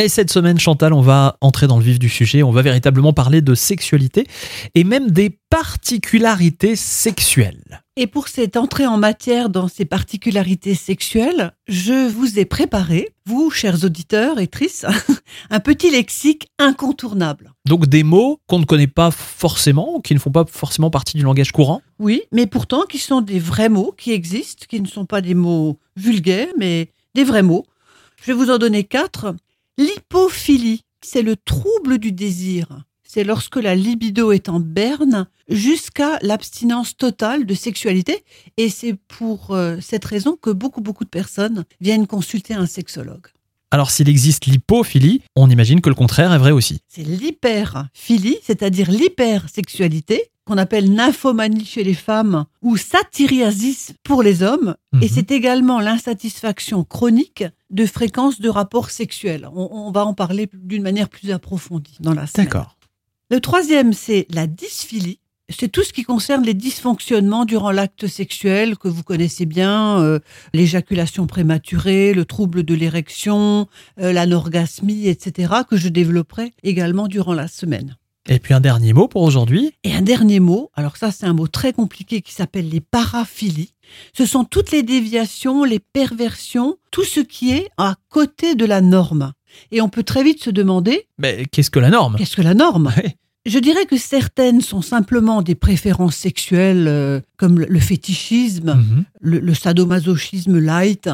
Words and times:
Et 0.00 0.08
cette 0.08 0.30
semaine, 0.30 0.60
Chantal, 0.60 0.92
on 0.92 1.00
va 1.00 1.36
entrer 1.40 1.66
dans 1.66 1.76
le 1.76 1.82
vif 1.82 1.98
du 1.98 2.08
sujet. 2.08 2.44
On 2.44 2.52
va 2.52 2.62
véritablement 2.62 3.12
parler 3.12 3.40
de 3.40 3.56
sexualité 3.56 4.28
et 4.76 4.84
même 4.84 5.10
des 5.10 5.28
particularités 5.50 6.76
sexuelles. 6.76 7.82
Et 7.96 8.06
pour 8.06 8.28
cette 8.28 8.56
entrée 8.56 8.86
en 8.86 8.96
matière 8.96 9.48
dans 9.48 9.66
ces 9.66 9.84
particularités 9.84 10.76
sexuelles, 10.76 11.50
je 11.66 12.08
vous 12.08 12.38
ai 12.38 12.44
préparé, 12.44 13.08
vous, 13.26 13.50
chers 13.50 13.82
auditeurs 13.82 14.38
et 14.38 14.46
tristes, 14.46 14.86
un 15.50 15.58
petit 15.58 15.90
lexique 15.90 16.46
incontournable. 16.60 17.52
Donc 17.64 17.86
des 17.86 18.04
mots 18.04 18.38
qu'on 18.46 18.60
ne 18.60 18.66
connaît 18.66 18.86
pas 18.86 19.10
forcément, 19.10 19.98
qui 19.98 20.14
ne 20.14 20.20
font 20.20 20.30
pas 20.30 20.44
forcément 20.48 20.90
partie 20.90 21.16
du 21.16 21.24
langage 21.24 21.50
courant. 21.50 21.82
Oui, 21.98 22.22
mais 22.30 22.46
pourtant 22.46 22.84
qui 22.88 22.98
sont 22.98 23.20
des 23.20 23.40
vrais 23.40 23.68
mots 23.68 23.92
qui 23.98 24.12
existent, 24.12 24.64
qui 24.68 24.80
ne 24.80 24.86
sont 24.86 25.06
pas 25.06 25.22
des 25.22 25.34
mots 25.34 25.80
vulgaires, 25.96 26.52
mais 26.56 26.92
des 27.16 27.24
vrais 27.24 27.42
mots. 27.42 27.66
Je 28.22 28.26
vais 28.28 28.38
vous 28.38 28.50
en 28.50 28.58
donner 28.58 28.84
quatre. 28.84 29.34
L'hypophilie, 29.78 30.82
c'est 31.04 31.22
le 31.22 31.36
trouble 31.36 31.98
du 31.98 32.10
désir. 32.10 32.84
C'est 33.04 33.22
lorsque 33.22 33.54
la 33.54 33.76
libido 33.76 34.32
est 34.32 34.48
en 34.48 34.58
berne 34.58 35.28
jusqu'à 35.48 36.18
l'abstinence 36.20 36.96
totale 36.96 37.46
de 37.46 37.54
sexualité. 37.54 38.24
Et 38.56 38.70
c'est 38.70 38.94
pour 38.94 39.52
euh, 39.52 39.78
cette 39.80 40.04
raison 40.04 40.36
que 40.36 40.50
beaucoup, 40.50 40.80
beaucoup 40.80 41.04
de 41.04 41.08
personnes 41.08 41.64
viennent 41.80 42.08
consulter 42.08 42.54
un 42.54 42.66
sexologue. 42.66 43.28
Alors 43.70 43.90
s'il 43.90 44.08
existe 44.08 44.46
l'hypophilie, 44.46 45.20
on 45.36 45.50
imagine 45.50 45.80
que 45.80 45.88
le 45.90 45.94
contraire 45.94 46.32
est 46.32 46.38
vrai 46.38 46.52
aussi. 46.52 46.78
C'est 46.88 47.02
l'hyperphilie, 47.02 48.38
c'est-à-dire 48.42 48.90
l'hypersexualité, 48.90 50.30
qu'on 50.46 50.56
appelle 50.56 50.90
nymphomanie 50.90 51.66
chez 51.66 51.84
les 51.84 51.92
femmes 51.92 52.46
ou 52.62 52.78
satyriasis 52.78 53.92
pour 54.02 54.22
les 54.22 54.42
hommes. 54.42 54.74
Et 54.94 55.04
Mhm. 55.06 55.10
c'est 55.14 55.30
également 55.30 55.80
l'insatisfaction 55.80 56.84
chronique 56.84 57.44
de 57.68 57.84
fréquence 57.84 58.40
de 58.40 58.48
rapports 58.48 58.88
sexuels. 58.90 59.46
On, 59.54 59.68
on 59.70 59.90
va 59.90 60.06
en 60.06 60.14
parler 60.14 60.48
d'une 60.54 60.82
manière 60.82 61.10
plus 61.10 61.30
approfondie 61.32 61.98
dans 62.00 62.14
la 62.14 62.26
semaine. 62.26 62.46
D'accord. 62.46 62.76
Le 63.30 63.40
troisième, 63.40 63.92
c'est 63.92 64.26
la 64.30 64.46
dysphilie. 64.46 65.20
C'est 65.50 65.72
tout 65.72 65.82
ce 65.82 65.94
qui 65.94 66.02
concerne 66.02 66.44
les 66.44 66.52
dysfonctionnements 66.52 67.46
durant 67.46 67.70
l'acte 67.70 68.06
sexuel 68.06 68.76
que 68.76 68.86
vous 68.86 69.02
connaissez 69.02 69.46
bien, 69.46 69.98
euh, 69.98 70.18
l'éjaculation 70.52 71.26
prématurée, 71.26 72.12
le 72.12 72.26
trouble 72.26 72.64
de 72.64 72.74
l'érection, 72.74 73.66
euh, 73.98 74.12
l'anorgasmie, 74.12 75.08
etc., 75.08 75.54
que 75.68 75.78
je 75.78 75.88
développerai 75.88 76.52
également 76.62 77.08
durant 77.08 77.32
la 77.32 77.48
semaine. 77.48 77.96
Et 78.28 78.40
puis 78.40 78.52
un 78.52 78.60
dernier 78.60 78.92
mot 78.92 79.08
pour 79.08 79.22
aujourd'hui. 79.22 79.72
Et 79.84 79.94
un 79.94 80.02
dernier 80.02 80.38
mot, 80.38 80.70
alors 80.74 80.98
ça 80.98 81.10
c'est 81.10 81.24
un 81.24 81.32
mot 81.32 81.48
très 81.48 81.72
compliqué 81.72 82.20
qui 82.20 82.34
s'appelle 82.34 82.68
les 82.68 82.82
paraphilies. 82.82 83.72
Ce 84.12 84.26
sont 84.26 84.44
toutes 84.44 84.70
les 84.70 84.82
déviations, 84.82 85.64
les 85.64 85.78
perversions, 85.78 86.76
tout 86.90 87.04
ce 87.04 87.20
qui 87.20 87.52
est 87.52 87.70
à 87.78 87.94
côté 88.10 88.54
de 88.54 88.66
la 88.66 88.82
norme. 88.82 89.32
Et 89.72 89.80
on 89.80 89.88
peut 89.88 90.02
très 90.02 90.22
vite 90.22 90.44
se 90.44 90.50
demander, 90.50 91.06
Mais 91.16 91.46
qu'est-ce 91.46 91.70
que 91.70 91.78
la 91.78 91.88
norme? 91.88 92.16
Qu'est-ce 92.18 92.36
que 92.36 92.42
la 92.42 92.52
norme? 92.52 92.92
Ouais. 92.98 93.16
Je 93.46 93.58
dirais 93.58 93.86
que 93.86 93.96
certaines 93.96 94.60
sont 94.60 94.82
simplement 94.82 95.42
des 95.42 95.54
préférences 95.54 96.16
sexuelles 96.16 96.86
euh, 96.88 97.20
comme 97.36 97.60
le- 97.60 97.80
fétichisme, 97.80 98.74
Mhm. 98.74 99.04
le, 99.20 99.38
le 99.38 99.54
sadomasochisme 99.54 100.58
light, 100.58 101.08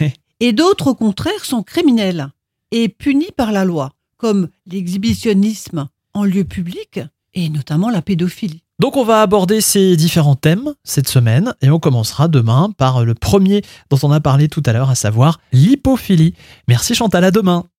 Ouais. 0.00 0.12
et 0.40 0.52
d'autres 0.52 0.88
au 0.88 0.94
contraire 0.94 1.44
sont 1.44 1.62
criminelles 1.62 2.28
et 2.70 2.88
punies 2.88 3.30
par 3.36 3.50
la 3.52 3.64
loi, 3.64 3.92
comme 4.18 4.48
l'exhibitionnisme 4.66 5.88
en 6.12 6.24
lieu 6.24 6.44
public 6.44 7.00
et 7.34 7.48
notamment 7.48 7.88
la 7.90 8.02
pédophilie. 8.02 8.62
Donc 8.80 8.96
on 8.96 9.04
va 9.04 9.20
aborder 9.22 9.60
ces 9.60 9.94
différents 9.96 10.36
thèmes 10.36 10.72
cette 10.84 11.08
semaine 11.08 11.54
et 11.60 11.70
on 11.70 11.78
commencera 11.78 12.28
demain 12.28 12.70
par 12.76 13.04
le 13.04 13.14
premier 13.14 13.62
dont 13.90 13.98
on 14.02 14.10
a 14.10 14.20
parlé 14.20 14.48
tout 14.48 14.62
à 14.66 14.72
l'heure, 14.72 14.88
à 14.90 14.94
savoir 14.94 15.38
l'hypophilie. 15.52 16.34
Merci 16.66 16.94
Chantal, 16.94 17.24
à 17.24 17.30
demain. 17.30 17.64